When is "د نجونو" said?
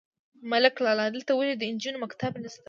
1.57-1.97